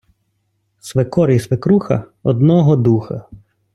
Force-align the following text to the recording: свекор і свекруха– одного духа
свекор 0.79 1.31
і 1.31 1.39
свекруха– 1.39 2.03
одного 2.23 2.75
духа 2.75 3.25